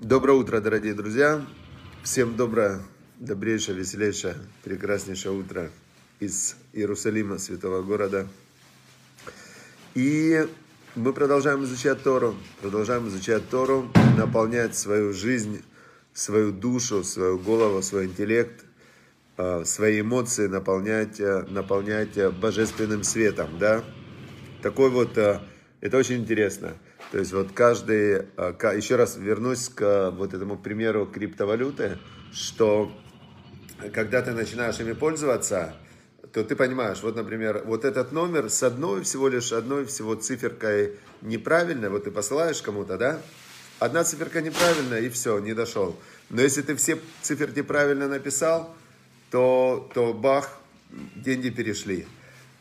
[0.00, 1.44] Доброе утро, дорогие друзья.
[2.02, 2.80] Всем доброе,
[3.18, 4.34] добрейшее, веселейшее,
[4.64, 5.70] прекраснейшее утро
[6.20, 8.26] из Иерусалима, святого города.
[9.94, 10.48] И
[10.94, 15.62] мы продолжаем изучать Тору, продолжаем изучать Тору, наполнять свою жизнь,
[16.14, 18.64] свою душу, свою голову, свой интеллект,
[19.36, 23.84] а, свои эмоции наполнять, а, наполнять а, божественным светом, да.
[24.62, 26.72] Такой вот, это очень интересно.
[27.10, 31.98] То есть вот каждый, а, еще раз вернусь к вот этому примеру криптовалюты,
[32.32, 32.92] что
[33.92, 35.74] когда ты начинаешь ими пользоваться,
[36.32, 40.98] то ты понимаешь, вот, например, вот этот номер с одной всего лишь одной всего циферкой
[41.22, 43.20] неправильной, вот ты посылаешь кому-то, да,
[43.80, 45.98] одна циферка неправильная и все, не дошел.
[46.28, 48.76] Но если ты все циферки правильно написал,
[49.32, 50.60] то, то бах,
[51.16, 52.06] деньги перешли.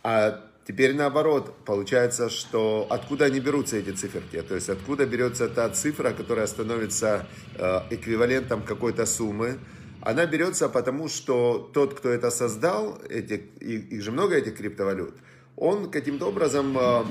[0.02, 4.40] А Теперь наоборот, получается, что откуда они берутся эти циферки?
[4.44, 9.58] То есть откуда берется та цифра, которая становится э, эквивалентом какой-то суммы?
[10.04, 15.16] Она берется потому, что тот, кто это создал, эти, их же много этих криптовалют,
[15.56, 17.04] он каким-то образом э,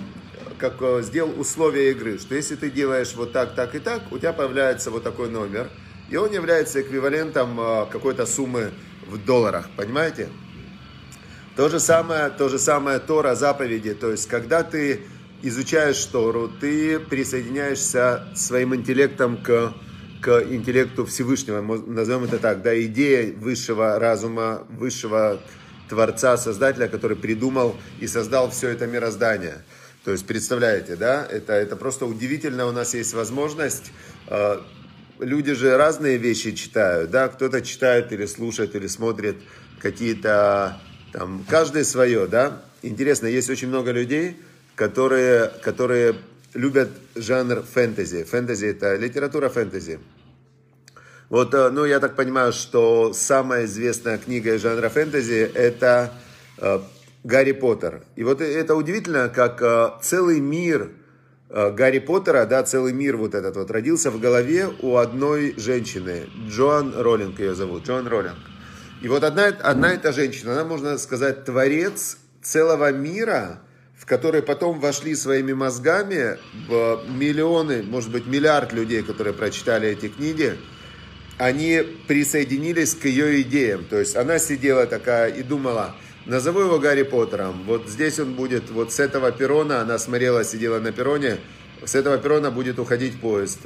[0.59, 4.19] как э, сделал условия игры, что если ты делаешь вот так, так и так, у
[4.19, 5.69] тебя появляется вот такой номер,
[6.09, 7.57] и он является эквивалентом
[7.91, 8.71] какой-то суммы
[9.09, 10.29] в долларах, понимаете?
[11.59, 13.93] То же самое, то же самое Тора, заповеди.
[13.93, 15.01] То есть, когда ты
[15.43, 19.75] изучаешь Тору, ты присоединяешься своим интеллектом к,
[20.21, 25.41] к интеллекту Всевышнего, назовем это так, да, идея высшего разума, высшего
[25.89, 29.65] Творца, Создателя, который придумал и создал все это мироздание.
[30.05, 33.91] То есть, представляете, да, это, это просто удивительно, у нас есть возможность
[34.29, 34.61] э,
[35.19, 39.39] люди же разные вещи читают, да, кто-то читает или слушает, или смотрит
[39.81, 40.81] какие-то
[41.13, 42.63] там каждый свое, да.
[42.83, 44.37] Интересно, есть очень много людей,
[44.75, 46.17] которые, которые
[46.55, 48.25] любят жанр фэнтези.
[48.25, 49.99] Фэнтези это литература фэнтези.
[51.29, 56.13] Вот, э, ну, я так понимаю, что самая известная книга жанра фэнтези это
[56.57, 56.81] э,
[57.25, 58.03] Гарри Поттер.
[58.17, 60.91] И вот это удивительно, как э, целый мир
[61.51, 66.29] э, Гарри Поттера, да, целый мир вот этот вот родился в голове у одной женщины.
[66.49, 68.39] Джоан Роллинг ее зовут, Джоан Роллинг.
[69.01, 73.61] И вот одна, одна эта женщина, она, можно сказать, творец целого мира,
[73.97, 76.39] в который потом вошли своими мозгами
[76.69, 80.59] в миллионы, может быть, миллиард людей, которые прочитали эти книги,
[81.37, 83.85] они присоединились к ее идеям.
[83.85, 85.95] То есть она сидела такая и думала,
[86.27, 87.63] назову его Гарри Поттером.
[87.65, 91.39] Вот здесь он будет, вот с этого перрона, она смотрела, сидела на перроне,
[91.85, 93.61] с этого перрона будет уходить поезд.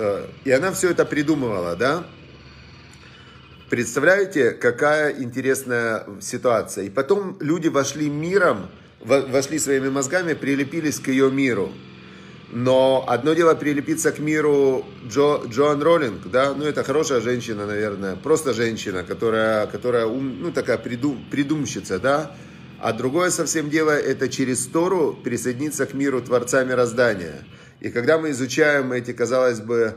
[0.45, 2.05] И она все это придумывала, да?
[3.73, 6.85] Представляете, какая интересная ситуация.
[6.85, 8.69] И потом люди вошли миром,
[9.01, 11.73] вошли своими мозгами, прилепились к ее миру.
[12.51, 18.15] Но одно дело прилепиться к миру Джо, Джоан Роллинг, да, ну это хорошая женщина, наверное,
[18.15, 22.37] просто женщина, которая, которая ну такая придум, придумщица, да.
[22.79, 27.37] А другое совсем дело, это через Тору присоединиться к миру Творца Мироздания.
[27.81, 29.97] И когда мы изучаем эти, казалось бы,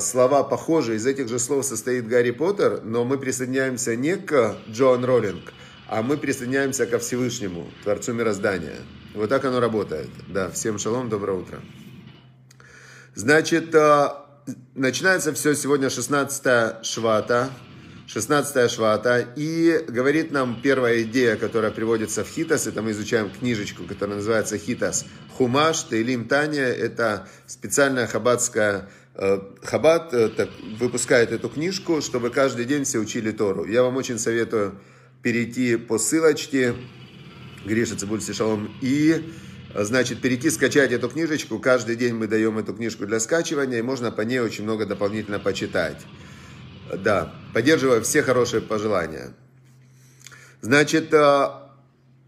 [0.00, 5.04] слова похожие, из этих же слов состоит Гарри Поттер, но мы присоединяемся не к Джоан
[5.04, 5.52] Роллинг,
[5.88, 8.76] а мы присоединяемся ко Всевышнему, Творцу мироздания.
[9.14, 10.10] Вот так оно работает.
[10.28, 11.60] Да, всем шалом, доброе утро.
[13.14, 14.08] Значит, э,
[14.74, 17.50] начинается все сегодня 16 швата,
[18.06, 23.84] 16 швата, и говорит нам первая идея, которая приводится в Хитас, это мы изучаем книжечку,
[23.84, 25.04] которая называется Хитас.
[25.36, 30.48] Хумаш, Тейлим Таня, это специальная хабатская э, Хабат э, так,
[30.78, 33.64] выпускает эту книжку, чтобы каждый день все учили Тору.
[33.66, 34.78] Я вам очень советую
[35.22, 36.74] перейти по ссылочке
[37.64, 39.30] Гриша Цибуль Шалом и
[39.74, 41.58] значит, перейти, скачать эту книжечку.
[41.58, 45.38] Каждый день мы даем эту книжку для скачивания, и можно по ней очень много дополнительно
[45.38, 46.06] почитать.
[46.96, 49.34] Да, поддерживаю все хорошие пожелания.
[50.60, 51.48] Значит, э,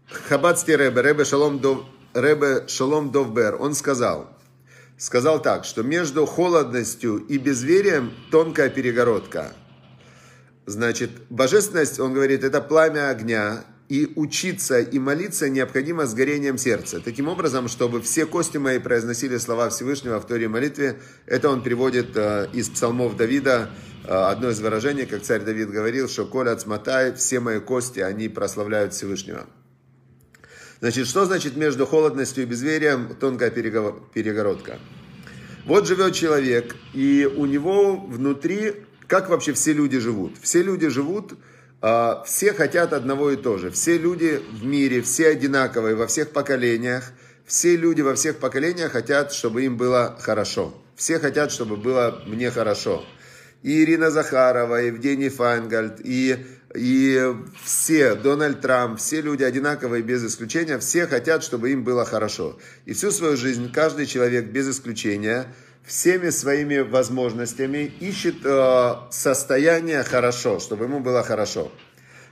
[0.07, 4.29] Хабадский Ребе, Ребе Шалом, Дов, Ребе Шалом Довбер, он сказал,
[5.01, 9.51] сказал так, что между холодностью и безверием тонкая перегородка.
[10.67, 17.01] Значит, божественность, он говорит, это пламя огня, и учиться и молиться необходимо с горением сердца.
[17.01, 22.15] Таким образом, чтобы все кости мои произносили слова Всевышнего в Торе молитве, это он приводит
[22.15, 23.71] э, из псалмов Давида,
[24.05, 28.29] э, одно из выражений, как царь Давид говорил, что «Коля цматай, все мои кости, они
[28.29, 29.47] прославляют Всевышнего».
[30.81, 34.79] Значит, что значит между холодностью и безверием тонкая перегородка?
[35.65, 38.73] Вот живет человек, и у него внутри,
[39.07, 40.37] как вообще все люди живут?
[40.41, 41.33] Все люди живут
[41.81, 43.71] а, все хотят одного и то же.
[43.71, 47.11] Все люди в мире, все одинаковые во всех поколениях.
[47.45, 50.75] Все люди во всех поколениях хотят, чтобы им было хорошо.
[50.95, 53.03] Все хотят, чтобы было мне хорошо.
[53.63, 56.37] и Ирина Захарова, и Евгений Файнгольд, и,
[56.75, 57.33] и
[57.63, 62.57] все, Дональд Трамп, все люди одинаковые без исключения, все хотят, чтобы им было хорошо.
[62.85, 65.47] И всю свою жизнь каждый человек без исключения
[65.83, 71.71] всеми своими возможностями ищет э, состояние хорошо, чтобы ему было хорошо.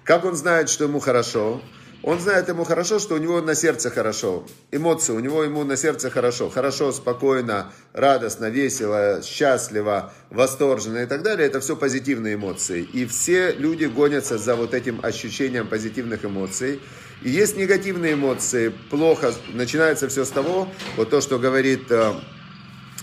[0.04, 1.62] Как он знает, что ему хорошо?
[2.02, 4.46] Он знает ему хорошо, что у него на сердце хорошо.
[4.72, 6.50] Эмоции, у него ему на сердце хорошо.
[6.50, 11.48] Хорошо, спокойно, радостно, весело, счастливо, восторженно и так далее.
[11.48, 12.84] Это все позитивные эмоции.
[12.84, 16.80] И все люди гонятся за вот этим ощущением позитивных эмоций.
[17.22, 18.70] И есть негативные эмоции.
[18.90, 19.34] Плохо.
[19.54, 22.14] Начинается все с того, вот то, что говорит э,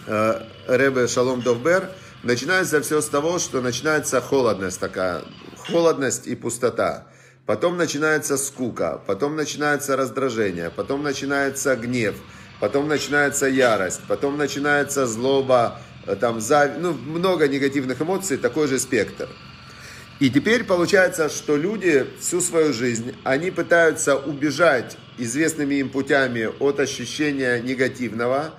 [0.06, 1.90] э, Ребе Шалом Довбер,
[2.22, 5.22] начинается все с того, что начинается холодность такая.
[5.68, 7.06] Холодность и пустота.
[7.46, 12.16] Потом начинается скука, потом начинается раздражение, потом начинается гнев,
[12.58, 16.72] потом начинается ярость, потом начинается злоба, э, там, зав...
[16.78, 19.28] ну, много негативных эмоций, такой же спектр.
[20.18, 26.80] И теперь получается, что люди всю свою жизнь, они пытаются убежать известными им путями от
[26.80, 28.54] ощущения негативного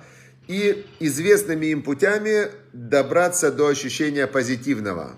[0.46, 5.16] и известными им путями добраться до ощущения позитивного.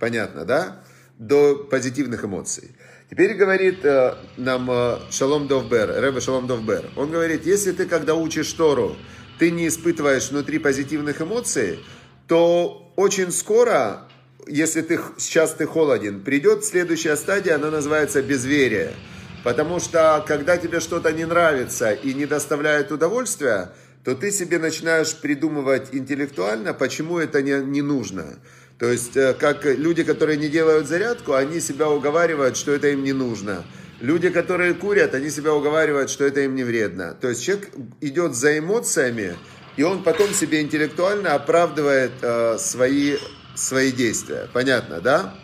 [0.00, 0.82] Понятно, да?
[1.20, 2.74] До позитивных эмоций.
[3.10, 8.14] Теперь говорит э, нам э, Шалом Довбер, Рэбе Шалом Довбер, он говорит, если ты, когда
[8.14, 8.96] учишь Тору,
[9.38, 11.80] ты не испытываешь внутри позитивных эмоций,
[12.26, 14.08] то очень скоро,
[14.46, 18.94] если ты сейчас ты холоден, придет следующая стадия, она называется безверие.
[19.44, 23.72] Потому что, когда тебе что-то не нравится и не доставляет удовольствия,
[24.04, 28.38] то ты себе начинаешь придумывать интеллектуально, почему это не, не нужно.
[28.80, 33.04] То есть, э, как люди, которые не делают зарядку, они себя уговаривают, что это им
[33.04, 33.62] не нужно.
[34.00, 37.14] Люди, которые курят, они себя уговаривают, что это им не вредно.
[37.20, 37.68] То есть человек
[38.00, 39.36] идет за эмоциями,
[39.76, 43.18] и он потом себе интеллектуально оправдывает э, свои,
[43.54, 44.48] свои действия.
[44.54, 45.34] Понятно, да?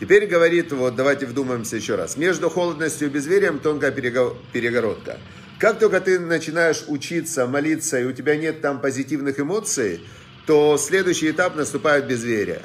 [0.00, 2.16] Теперь говорит, вот давайте вдумаемся еще раз.
[2.16, 5.18] Между холодностью и безверием тонкая перегородка.
[5.60, 10.00] Как только ты начинаешь учиться, молиться, и у тебя нет там позитивных эмоций,
[10.50, 12.62] то следующий этап наступает безверие.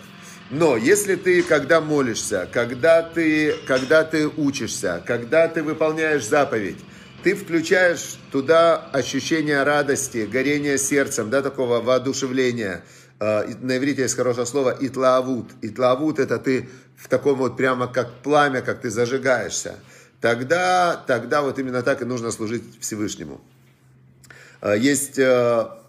[0.49, 6.79] Но если ты, когда молишься, когда ты, когда ты учишься, когда ты выполняешь заповедь,
[7.21, 12.83] ты включаешь туда ощущение радости, горения сердцем, да, такого воодушевления.
[13.19, 15.51] А, на иврите есть хорошее слово итлавут.
[15.61, 16.67] Итлавут это ты
[16.97, 19.75] в таком вот прямо как пламя, как ты зажигаешься.
[20.21, 23.41] Тогда, тогда вот именно так и нужно служить Всевышнему.
[24.61, 25.84] А, есть а,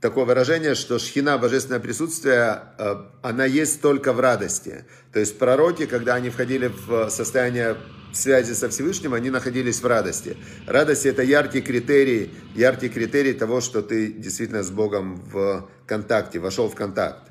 [0.00, 4.84] такое выражение, что шхина, божественное присутствие, э, она есть только в радости.
[5.12, 7.76] То есть пророки, когда они входили в состояние
[8.12, 10.36] связи со Всевышним, они находились в радости.
[10.66, 16.68] Радость это яркий критерий, яркий критерий того, что ты действительно с Богом в контакте, вошел
[16.68, 17.22] в контакт.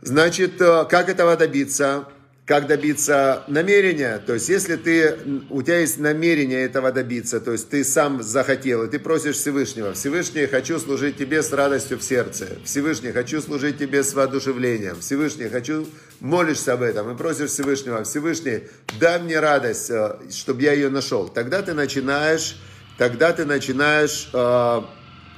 [0.00, 2.06] Значит, э, как этого добиться?
[2.48, 4.22] Как добиться намерения.
[4.26, 5.18] То есть, если ты,
[5.50, 9.92] у тебя есть намерение этого добиться, то есть ты сам захотел, и ты просишь Всевышнего,
[9.92, 15.50] Всевышний, хочу служить тебе с радостью в сердце, Всевышний, хочу служить тебе с воодушевлением, Всевышний,
[15.50, 15.86] хочу,
[16.20, 18.62] молишься об этом и просишь Всевышнего, Всевышний,
[18.98, 21.28] дай мне радость, э, чтобы я ее нашел.
[21.28, 22.56] Тогда ты начинаешь,
[22.96, 24.80] тогда ты начинаешь, э,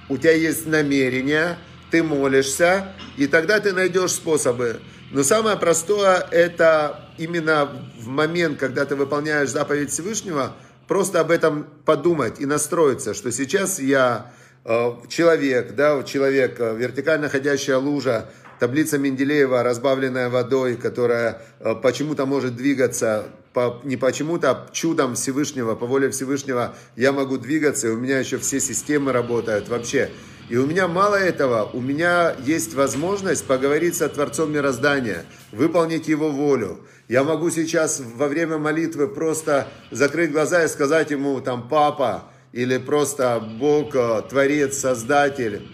[0.08, 1.58] у тебя есть намерение,
[1.90, 4.80] ты молишься, и тогда ты найдешь способы.
[5.10, 10.54] Но самое простое это именно в момент, когда ты выполняешь заповедь Всевышнего,
[10.86, 14.32] просто об этом подумать и настроиться, что сейчас я
[14.64, 18.28] э, человек, да, человек, э, вертикально ходящая лужа,
[18.60, 25.74] таблица Менделеева, разбавленная водой, которая э, почему-то может двигаться, по, не почему-то, а чудом Всевышнего,
[25.74, 30.10] по воле Всевышнего я могу двигаться, и у меня еще все системы работают вообще.
[30.50, 36.32] И у меня мало этого, у меня есть возможность поговорить со Творцом Мироздания, выполнить Его
[36.32, 36.80] волю.
[37.06, 42.78] Я могу сейчас во время молитвы просто закрыть глаза и сказать Ему, там, Папа, или
[42.78, 45.68] просто Бог, э, Творец, Создатель.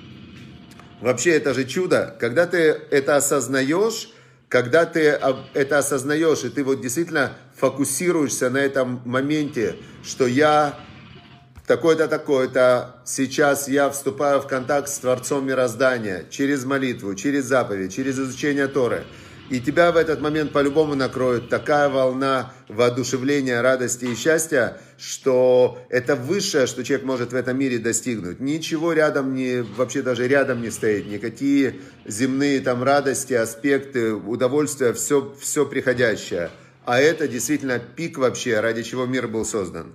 [1.01, 2.15] Вообще это же чудо.
[2.21, 4.11] Когда ты это осознаешь,
[4.51, 5.01] когда ты
[5.55, 10.79] это осознаешь, и ты вот действительно фокусируешься на этом моменте, что я
[11.67, 18.19] такой-то, такой-то, сейчас я вступаю в контакт с Творцом Мироздания через молитву, через заповедь, через
[18.19, 19.05] изучение Торы.
[19.49, 26.17] И тебя в этот момент по-любому накроет такая волна воодушевления, радости и счастья, что это
[26.17, 28.41] высшее, что человек может в этом мире достигнуть.
[28.41, 35.33] Ничего рядом не, вообще даже рядом не стоит, никакие земные там радости, аспекты, удовольствия, все,
[35.41, 36.51] все приходящее.
[36.85, 39.93] А это действительно пик вообще, ради чего мир был создан.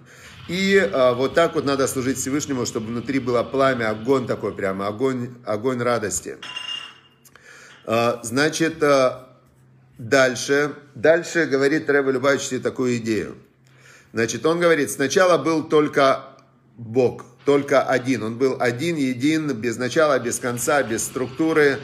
[0.47, 4.87] И а, вот так вот надо служить Всевышнему, чтобы внутри было пламя, огонь такой прямо,
[4.87, 6.37] огонь, огонь радости.
[7.85, 9.37] А, значит, а,
[9.97, 13.37] дальше, дальше говорит Рэбе Любавичи такую идею.
[14.13, 16.23] Значит, он говорит, сначала был только
[16.77, 18.23] Бог, только один.
[18.23, 21.79] Он был один, един, без начала, без конца, без структуры.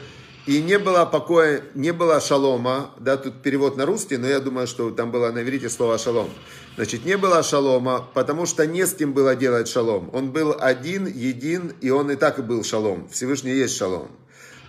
[0.48, 4.66] И не было покоя, не было шалома, да, тут перевод на русский, но я думаю,
[4.66, 6.30] что там было на иврите слово шалом.
[6.76, 10.08] Значит, не было шалома, потому что не с кем было делать шалом.
[10.14, 13.10] Он был один, един, и он и так и был шалом.
[13.10, 14.08] Всевышний есть шалом.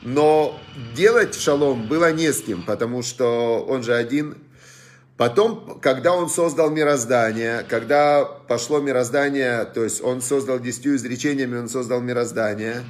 [0.02, 0.60] Но
[0.98, 4.36] делать шалом было не с кем, потому что он же один.
[5.16, 11.70] Потом, когда он создал мироздание, когда пошло мироздание, то есть он создал десятью изречениями, он
[11.70, 12.84] создал мироздание,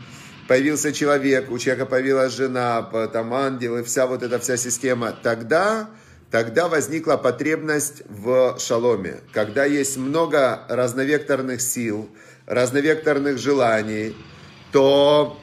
[0.49, 2.81] появился человек, у человека появилась жена,
[3.13, 5.91] там ангел и вся вот эта вся система, тогда,
[6.31, 9.19] тогда возникла потребность в шаломе.
[9.31, 12.09] Когда есть много разновекторных сил,
[12.47, 14.15] разновекторных желаний,
[14.71, 15.39] то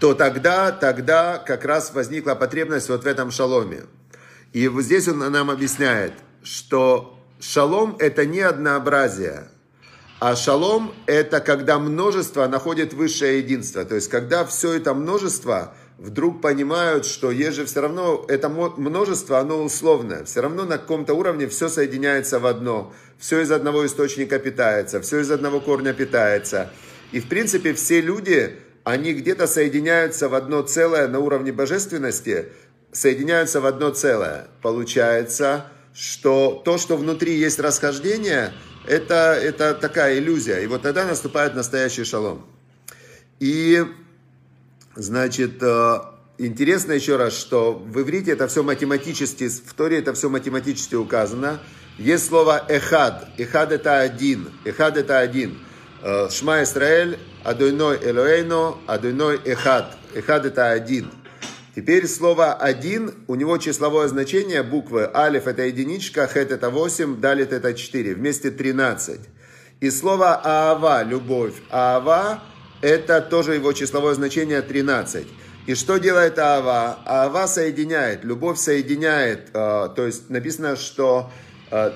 [0.00, 3.82] то тогда, тогда как раз возникла потребность вот в этом шаломе.
[4.52, 9.50] И вот здесь он нам объясняет, что шалом это не однообразие,
[10.20, 13.84] а шалом это когда множество находит высшее единство.
[13.86, 19.38] То есть когда все это множество вдруг понимают, что есть же все равно, это множество,
[19.38, 20.24] оно условное.
[20.24, 22.92] Все равно на каком-то уровне все соединяется в одно.
[23.18, 26.70] Все из одного источника питается, все из одного корня питается.
[27.12, 32.52] И в принципе все люди, они где-то соединяются в одно целое на уровне божественности,
[32.92, 34.48] соединяются в одно целое.
[34.60, 38.52] Получается, что то, что внутри есть расхождение,
[38.86, 40.60] это, это такая иллюзия.
[40.60, 42.46] И вот тогда наступает настоящий шалом.
[43.38, 43.84] И,
[44.94, 45.98] значит, э,
[46.38, 51.60] интересно еще раз, что в иврите это все математически, в Торе это все математически указано.
[51.98, 53.28] Есть слово эхад.
[53.36, 54.50] Эхад это один.
[54.64, 55.58] Эхад это один.
[56.02, 59.96] Э, Шма Исраэль, Адойной Элоэйно, Адойной Эхад.
[60.14, 61.10] Эхад это один.
[61.74, 67.52] Теперь слово «один», у него числовое значение буквы «алиф» это единичка, «хет» это 8, «далит»
[67.52, 69.20] это 4, вместе 13.
[69.80, 71.54] И слово «аава»– любовь.
[71.70, 72.42] «Аава»
[72.82, 75.26] это тоже его числовое значение 13.
[75.66, 76.98] И что делает Аава?
[77.04, 79.50] Аава соединяет, любовь соединяет.
[79.52, 81.30] Э, то есть написано, что
[81.70, 81.92] э,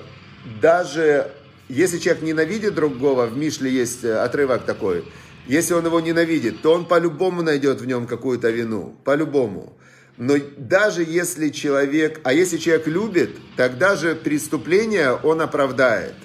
[0.61, 1.31] даже
[1.67, 5.03] если человек ненавидит другого, в Мишле есть э, отрывок такой,
[5.47, 9.77] если он его ненавидит, то он по-любому найдет в нем какую-то вину, по-любому.
[10.17, 16.15] Но даже если человек, а если человек любит, тогда же преступление он оправдает.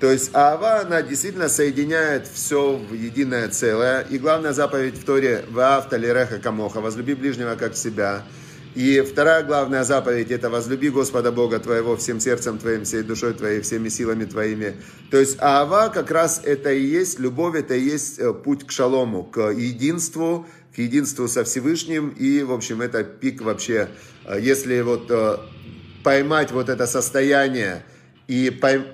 [0.00, 4.02] То есть Ава, она действительно соединяет все в единое целое.
[4.02, 8.22] И главная заповедь в Торе «Ваавта лиреха камоха»– «Возлюби ближнего, как себя».
[8.74, 13.60] И вторая главная заповедь– это возлюби Господа Бога твоего всем сердцем твоим, всей душой твоей,
[13.60, 14.74] всеми силами твоими.
[15.12, 18.72] То есть Аава как раз это и есть, любовь это и есть э, путь к
[18.72, 22.08] шалому, к единству, к единству со Всевышним.
[22.08, 23.90] И, в общем, это пик вообще,
[24.26, 25.36] э, если вот э,
[26.02, 27.84] поймать вот это состояние,
[28.26, 28.50] и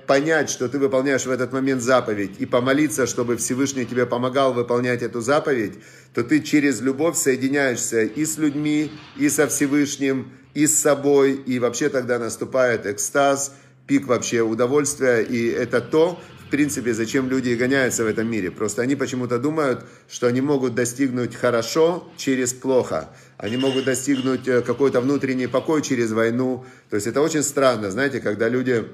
[0.07, 5.01] понять, что ты выполняешь в этот момент заповедь, и помолиться, чтобы Всевышний тебе помогал выполнять
[5.01, 5.75] эту заповедь,
[6.13, 11.59] то ты через любовь соединяешься и с людьми, и со Всевышним, и с собой, и
[11.59, 13.55] вообще тогда наступает экстаз,
[13.87, 18.51] пик вообще удовольствия, и это то, в принципе, зачем люди гоняются в этом мире.
[18.51, 23.09] Просто они почему-то думают, что они могут достигнуть хорошо через плохо.
[23.37, 26.65] Они могут достигнуть э, какой-то внутренний покой через войну.
[26.89, 28.85] То есть это очень странно, знаете, когда люди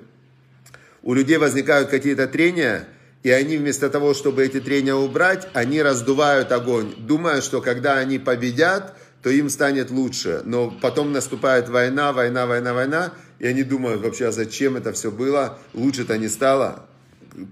[1.03, 2.87] у людей возникают какие-то трения,
[3.23, 8.19] и они вместо того, чтобы эти трения убрать, они раздувают огонь, думая, что когда они
[8.19, 10.41] победят, то им станет лучше.
[10.45, 15.11] Но потом наступает война, война, война, война, и они думают вообще, а зачем это все
[15.11, 16.87] было, лучше-то не стало.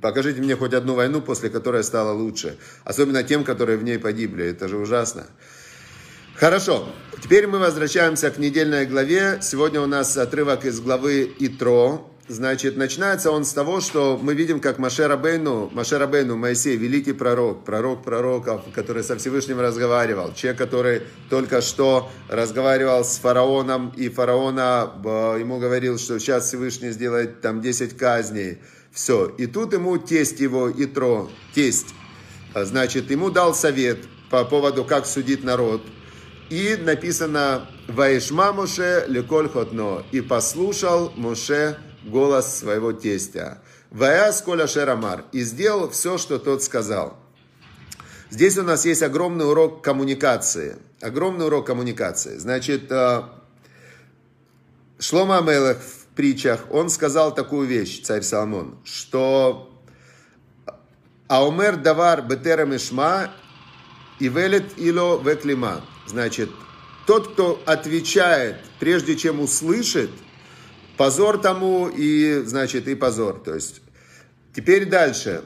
[0.02, 2.58] Покажите мне хоть одну войну, после которой стало лучше.
[2.84, 4.46] Особенно тем, которые в ней погибли.
[4.46, 5.28] Это же ужасно.
[6.36, 6.90] Хорошо.
[7.22, 9.40] Теперь мы возвращаемся к недельной главе.
[9.42, 12.12] Сегодня у нас отрывок из главы Итро.
[12.28, 17.14] Значит, начинается он с того, что мы видим, как Маше Рабейну, Маше Рабейну, Моисей, великий
[17.14, 24.10] пророк, пророк пророков, который со Всевышним разговаривал, человек, который только что разговаривал с фараоном, и
[24.10, 24.92] фараона
[25.40, 28.58] ему говорил, что сейчас Всевышний сделает там 10 казней,
[28.92, 29.28] все.
[29.38, 31.94] И тут ему тесть его, Итро, тесть,
[32.56, 34.00] значит, ему дал совет
[34.32, 35.84] по поводу, как судить народ,
[36.50, 43.60] и написано «Ваишма Моше леколь хотно» и послушал Моше голос своего тестя.
[43.92, 45.26] Ваяс коля шерамар.
[45.32, 47.18] И сделал все, что тот сказал.
[48.30, 50.78] Здесь у нас есть огромный урок коммуникации.
[51.02, 52.38] Огромный урок коммуникации.
[52.38, 53.24] Значит, э,
[55.00, 59.70] Шлома Амелех в притчах, он сказал такую вещь, царь Соломон, что
[61.28, 63.32] Аумер давар бетерам ишма
[64.20, 65.82] и велет ило веклима.
[66.08, 66.50] Значит,
[67.06, 70.12] тот, кто отвечает, прежде чем услышит,
[70.98, 73.42] позор тому и, значит, и позор.
[73.44, 73.82] То есть,
[74.56, 75.44] теперь дальше.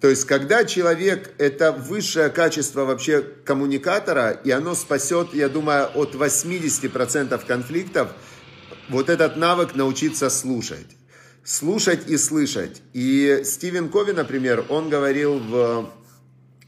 [0.00, 6.14] То есть, когда человек, это высшее качество вообще коммуникатора, и оно спасет, я думаю, от
[6.14, 8.10] 80% конфликтов,
[8.88, 10.86] вот этот навык научиться слушать.
[11.44, 12.82] Слушать и слышать.
[12.92, 15.90] И Стивен Кови, например, он говорил в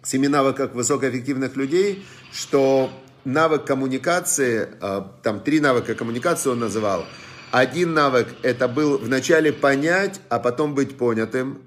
[0.02, 2.90] семи навыках высокоэффективных людей, что
[3.24, 7.04] навык коммуникации, э, там три навыка коммуникации он называл.
[7.50, 11.62] Один навык это был вначале понять, а потом быть понятым.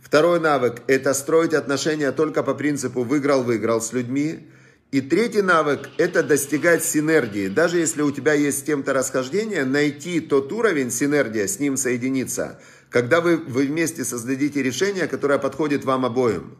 [0.00, 4.48] Второй навык это строить отношения только по принципу выиграл-выиграл с людьми.
[4.90, 7.48] И третий навык– это достигать синергии.
[7.48, 12.58] Даже если у тебя есть с кем-то расхождение, найти тот уровень синергия, с ним соединиться,
[12.88, 16.56] когда вы, вы вместе создадите решение, которое подходит вам обоим.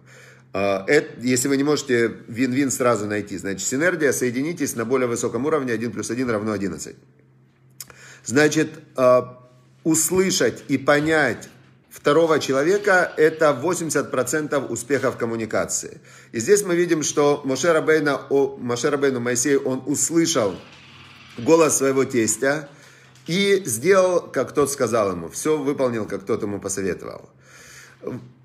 [0.53, 5.47] А, это, если вы не можете вин-вин сразу найти, значит, синергия, соединитесь на более высоком
[5.47, 6.97] уровне, 1 плюс 1 равно 11.
[8.29, 9.39] Значит, а,
[9.85, 11.49] услышать и понять
[11.89, 16.03] второго человека– это 80% успеха в коммуникации.
[16.33, 18.21] И здесь мы видим, что Моше Рабейна,
[18.59, 20.55] Моше Рабейну Моисей, он услышал
[21.39, 22.69] голос своего тестя
[23.27, 27.31] и сделал, как тот сказал ему, все выполнил, как тот ему посоветовал.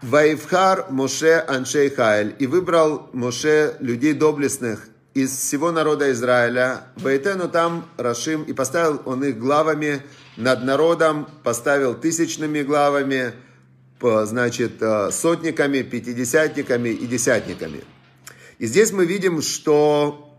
[0.02, 2.38] Ваивхар Моше Аншей Хайль.
[2.40, 6.86] И выбрал Моше людей доблестных из всего народа Израиля.
[6.96, 8.44] Ваитену там Рашим.
[8.44, 10.02] И поставил он их главами
[10.38, 11.28] над народом.
[11.44, 13.34] Поставил тысячными главами,
[14.02, 17.84] значит, э, сотниками, пятидесятниками и десятниками.
[18.60, 20.30] И здесь мы видим, что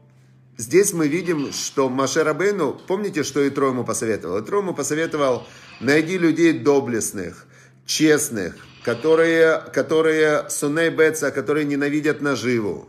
[0.57, 4.41] Здесь мы видим, что Маше Рабейну, помните, что Итро ему посоветовал?
[4.41, 5.49] Итро ему посоветовал,
[5.81, 7.47] найди людей доблестных,
[7.87, 8.55] честных,
[8.85, 12.89] которые, которые суней беца, которые ненавидят наживу.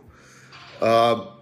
[0.79, 1.34] А,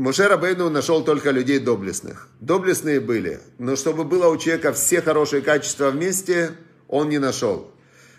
[0.00, 2.28] Муше Рабейну нашел только людей доблестных.
[2.40, 6.52] Доблестные были, но чтобы было у человека все хорошие качества вместе,
[6.88, 7.70] он не нашел.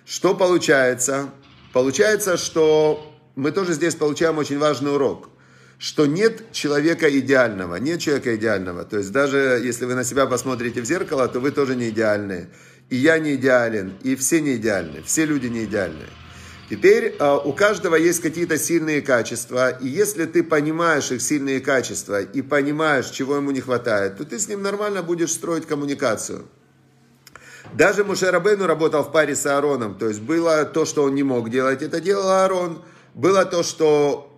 [0.05, 1.31] Что получается?
[1.73, 5.29] Получается, что мы тоже здесь получаем очень важный урок,
[5.79, 8.85] что нет человека идеального, нет человека идеального.
[8.85, 12.51] То есть даже если вы на себя посмотрите в зеркало, то вы тоже не идеальные
[12.91, 16.05] и я не идеален, и все не идеальны, все люди не идеальны.
[16.71, 22.21] Теперь а, у каждого есть какие-то сильные качества, и если ты понимаешь их сильные качества
[22.21, 26.45] и понимаешь, чего ему не хватает, то ты с ним нормально будешь строить коммуникацию.
[27.73, 31.23] Даже Муше Рабейну работал в паре с Аароном, то есть было то, что он не
[31.23, 32.81] мог делать, это делал Аарон,
[33.15, 34.33] было то, что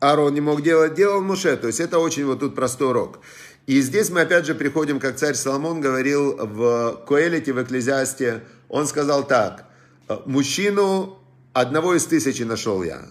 [0.00, 3.18] Аарон не мог делать, делал Муше, то есть это очень вот тут простой урок.
[3.66, 8.86] И здесь мы опять же приходим, как царь Соломон говорил в Коэлите, в Экклезиасте, он
[8.86, 9.66] сказал так,
[10.26, 11.18] мужчину
[11.52, 13.06] одного из тысячи нашел я,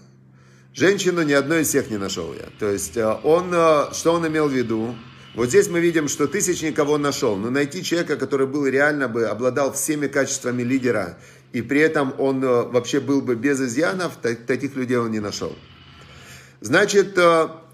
[0.74, 2.48] женщину ни одной из всех не нашел я.
[2.58, 4.94] То есть э, он, э, что он имел в виду?
[5.34, 9.26] Вот здесь мы видим, что тысяч никого нашел, но найти человека, который был реально бы,
[9.26, 11.18] обладал всеми качествами лидера,
[11.52, 15.54] и при этом он э, вообще был бы без изъянов, таких людей он не нашел.
[16.60, 17.18] Значит,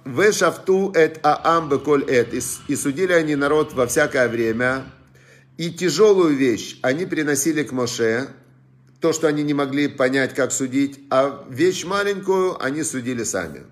[0.04, 2.34] Вешафту эт аам беколь эт.
[2.68, 4.84] И судили они народ во всякое время.
[5.58, 8.28] И тяжелую вещь они приносили к Моше,
[9.02, 13.64] то, что они не могли понять, как судить, а вещь маленькую они судили сами.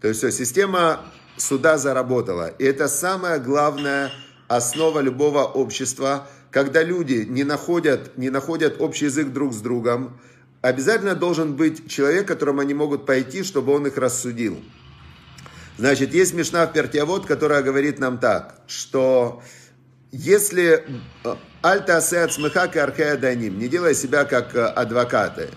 [0.00, 1.00] То есть все, система
[1.36, 2.48] суда заработала.
[2.58, 4.12] И это самая главная
[4.46, 10.20] основа любого общества, когда люди не находят, не находят общий язык друг с другом,
[10.62, 14.62] обязательно должен быть человек, которому они могут пойти, чтобы он их рассудил.
[15.78, 19.42] Значит, есть Мишна в Пертиавод, которая говорит нам так, что
[20.12, 20.84] если
[21.24, 25.50] э, Альта Асеат и Архея Даним, не делай себя как э, адвокаты,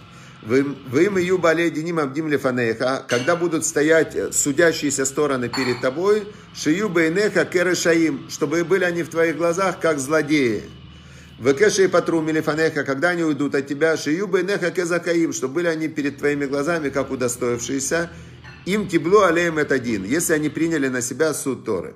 [0.45, 6.27] вы им и юбалей диним абдим лефанеха, когда будут стоять э, судящиеся стороны перед тобой,
[6.53, 10.63] шию бейнеха керешаим, чтобы были они в твоих глазах как злодеи.
[11.39, 15.87] Векеши и патру милифанеха, когда они уйдут от тебя, шию бейнеха кезакаим, чтобы были они
[15.87, 18.09] перед твоими глазами как удостоившиеся,
[18.65, 21.95] им киблу алеем это один, если они приняли на себя суд Торы.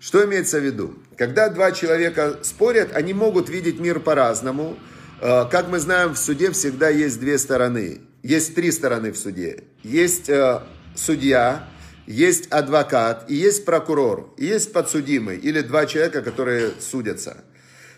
[0.00, 0.94] Что имеется в виду?
[1.16, 4.76] Когда два человека спорят, они могут видеть мир по-разному.
[5.20, 8.02] Э, как мы знаем, в суде всегда есть две стороны.
[8.22, 9.64] Есть три стороны в суде.
[9.82, 10.60] Есть э,
[10.94, 11.68] судья,
[12.06, 17.38] есть адвокат и есть прокурор, и есть подсудимый, или два человека, которые судятся.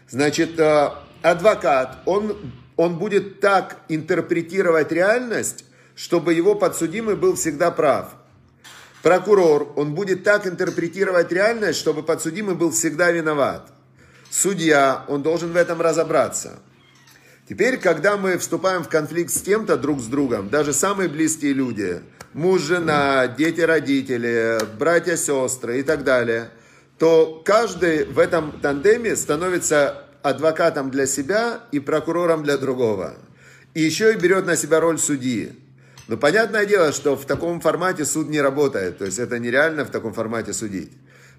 [0.09, 0.91] Значит, э,
[1.23, 2.37] адвокат, он,
[2.77, 5.65] он будет так интерпретировать реальность,
[5.97, 8.15] чтобы его подсудимый был всегда прав.
[9.07, 13.71] Прокурор, он будет так интерпретировать реальность, чтобы подсудимый был всегда виноват.
[14.31, 16.59] Судья, он должен в этом разобраться.
[17.49, 22.03] Теперь, когда мы вступаем в конфликт с кем-то друг с другом, даже самые близкие люди,
[22.33, 26.51] муж, жена, дети, родители, братья, сестры и так далее,
[26.99, 33.15] то каждый в этом тандеме становится адвокатом для себя и прокурором для другого.
[33.73, 35.53] И еще и берет на себя роль судьи.
[36.09, 38.99] Но понятное дело, что в таком формате суд не работает.
[38.99, 40.93] То есть это нереально в таком формате судить.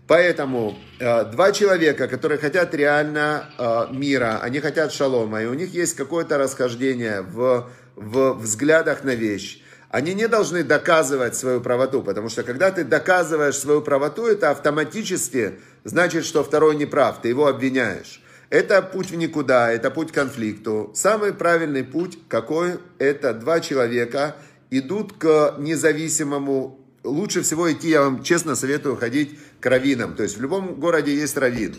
[0.07, 5.73] Поэтому э, два человека, которые хотят реально э, мира, они хотят шалома, и у них
[5.73, 12.29] есть какое-то расхождение в, в взглядах на вещь, они не должны доказывать свою правоту, потому
[12.29, 17.47] что когда ты доказываешь свою правоту, это автоматически значит, что второй не прав, ты его
[17.47, 18.21] обвиняешь.
[18.49, 20.91] Это путь в никуда, это путь к конфликту.
[20.93, 22.79] Самый правильный путь какой?
[22.97, 24.35] Это два человека
[24.69, 26.79] идут к независимому.
[27.03, 30.15] Лучше всего идти, я вам честно советую, ходить к раввинам.
[30.15, 31.75] То есть в любом городе есть раввин.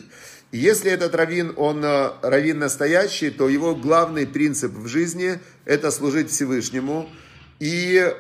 [0.51, 5.91] И если этот раввин, он э, раввин настоящий, то его главный принцип в жизни– это
[5.91, 7.09] служить Всевышнему.
[7.59, 8.15] И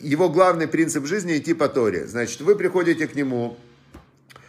[0.00, 2.06] его главный принцип жизни– идти по Торе.
[2.06, 3.58] Значит, вы приходите к нему,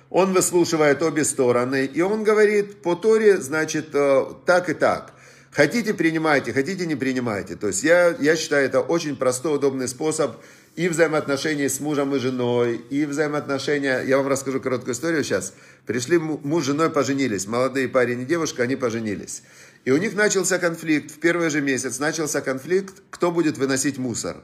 [0.09, 5.13] он выслушивает обе стороны, и он говорит по Торе, значит, э, так и так.
[5.51, 7.55] Хотите, принимайте, хотите, не принимайте.
[7.55, 10.35] То есть я, я считаю, это очень простой, удобный способ
[10.75, 14.01] и взаимоотношений с мужем и женой, и взаимоотношения...
[14.03, 15.53] Я вам расскажу короткую историю сейчас.
[15.87, 19.41] Пришли муж с женой поженились, молодые парень и девушка, они поженились.
[19.85, 24.37] И у них начался конфликт, в первый же месяц начался конфликт, кто будет выносить мусор.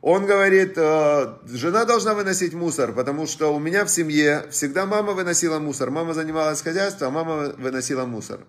[0.00, 5.12] Он говорит, «Э, жена должна выносить мусор, потому что у меня в семье всегда мама
[5.12, 5.90] выносила мусор.
[5.90, 8.40] Мама занималась хозяйством, а мама выносила мусор.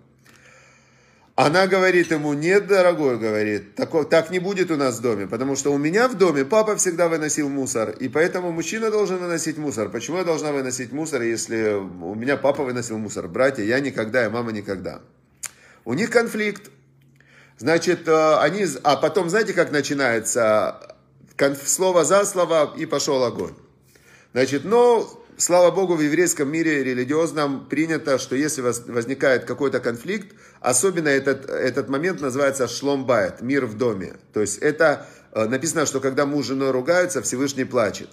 [1.41, 5.56] Она говорит ему, нет, дорогой, говорит, так, так не будет у нас в доме, потому
[5.56, 9.89] что у меня в доме папа всегда выносил мусор, и поэтому мужчина должен выносить мусор.
[9.89, 13.27] Почему я должна выносить мусор, если у меня папа выносил мусор?
[13.27, 15.01] Братья, я никогда, и мама никогда.
[15.84, 16.69] У них конфликт.
[17.58, 20.95] Значит, э, они, а потом, знаете, как начинается?
[21.65, 23.56] Слово за слово, и пошел огонь.
[24.34, 31.10] Значит, но слава богу, в еврейском мире религиозном принято, что если возникает какой-то конфликт, особенно
[31.10, 34.13] этот, этот момент называется шломбайт, мир в доме.
[34.34, 38.10] То есть это э, написано, что когда муж с женой ругаются, Всевышний плачет.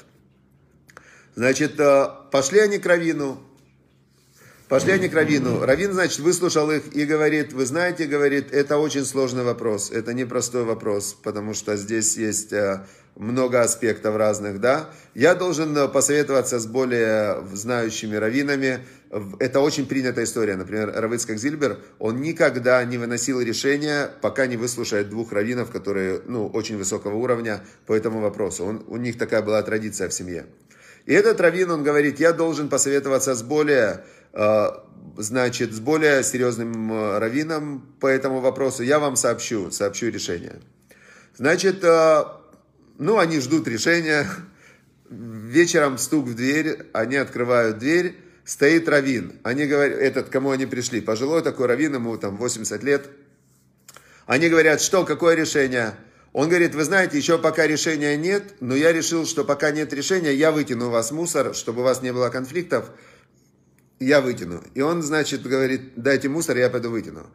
[1.35, 3.45] Значит, э, пошли они к Равину,
[4.69, 5.65] Пошли они к Равину.
[5.65, 10.65] Равин, значит, выслушал их и говорит, вы знаете, говорит, это очень сложный вопрос, это непростой
[10.65, 12.85] вопрос, потому что здесь есть э,
[13.19, 14.91] много аспектов разных, да.
[15.15, 18.79] Я должен э, посоветоваться с более знающими раввинами.
[19.41, 20.57] Это очень принятая история.
[20.57, 26.47] Например, Равыцкак Зильбер, он никогда не выносил решения, пока не выслушает двух раввинов, которые, ну,
[26.47, 28.65] очень высокого уровня по этому вопросу.
[28.65, 30.47] Он, у них такая была традиция в семье.
[31.05, 34.67] И этот раввин, он говорит, я должен посоветоваться с более э,
[35.17, 38.85] значит, с более серьезным э, раввином по этому вопросу.
[38.85, 40.61] Я вам сообщу, сообщу решение.
[41.37, 41.85] Значит,
[42.99, 44.27] ну, они ждут решения.
[45.09, 49.39] Вечером стук в дверь, они открывают дверь, стоит Равин.
[49.45, 53.09] Они говорят, этот, кому они пришли, пожилой такой Равин, ему там 80 лет.
[54.27, 55.95] Они говорят, что, какое решение?
[56.35, 60.35] Он говорит, вы знаете, еще пока решения нет, но я решил, что пока нет решения,
[60.35, 62.91] я вытяну у вас мусор, чтобы у вас не было конфликтов,
[63.99, 64.63] я вытяну.
[64.75, 67.27] И он, значит, говорит, дайте мусор, я пойду вытяну.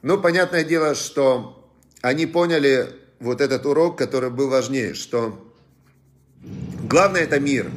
[0.00, 2.88] Ну, понятное дело, что они поняли,
[3.20, 5.38] вот этот урок, который был важнее, что
[6.88, 7.70] главное это мир.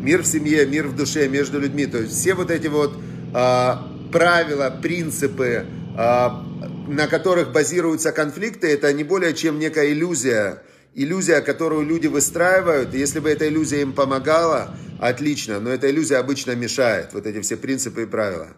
[0.00, 1.86] Мир в семье, мир в душе, между людьми.
[1.86, 2.94] То есть все вот эти вот
[3.34, 6.44] а, правила, принципы, а,
[6.86, 10.62] на которых базируются конфликты, это не более чем некая иллюзия.
[10.94, 12.94] Иллюзия, которую люди выстраивают.
[12.94, 15.60] Если бы эта иллюзия им помогала, отлично.
[15.60, 17.12] Но эта иллюзия обычно мешает.
[17.12, 18.48] Вот эти все принципы и правила.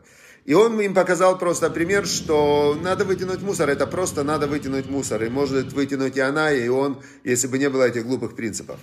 [0.45, 5.23] И он им показал просто пример, что надо вытянуть мусор, это просто надо вытянуть мусор.
[5.23, 8.79] И может вытянуть и она, и он, если бы не было этих глупых принципов.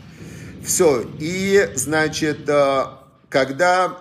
[0.63, 1.03] Все.
[1.19, 2.83] И, значит, э,
[3.29, 3.97] когда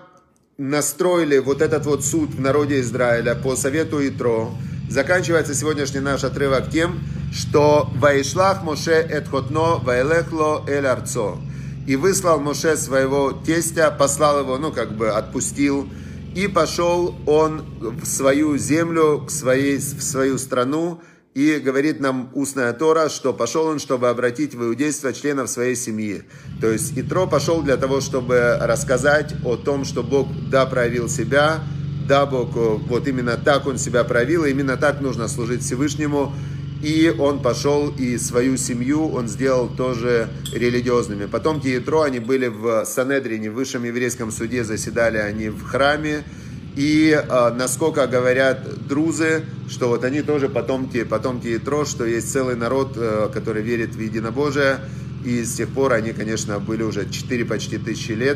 [0.58, 4.52] настроили вот этот вот суд в народе Израиля по совету Итро,
[4.88, 7.00] заканчивается сегодняшний наш отрывок тем,
[7.32, 11.38] что «Ваишлах Моше этхотно ваэлехло эль арцо».
[11.86, 15.88] И выслал Моше своего тестя, послал его, ну, как бы отпустил,
[16.36, 21.00] и пошел он в свою землю, в, своей, в свою страну,
[21.32, 26.24] и говорит нам устная Тора, что пошел он, чтобы обратить в иудейство членов своей семьи.
[26.60, 31.60] То есть Итро пошел для того, чтобы рассказать о том, что Бог, да, проявил себя,
[32.06, 36.34] да, Бог, вот именно так он себя проявил, и именно так нужно служить Всевышнему,
[36.86, 41.26] и он пошел и свою семью он сделал тоже религиозными.
[41.26, 46.22] Потомки Ятро, они были в Санедрине, в высшем еврейском суде, заседали они в храме.
[46.76, 52.54] И э, насколько говорят друзы, что вот они тоже потомки, потомки Ятро, что есть целый
[52.54, 54.78] народ, э, который верит в единобожие.
[55.24, 58.34] И с тех пор они, конечно, были уже 4 почти тысячи лет.